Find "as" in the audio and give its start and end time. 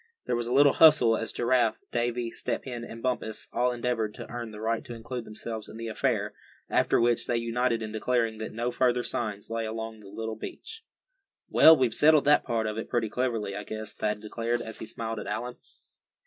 1.15-1.31, 14.59-14.79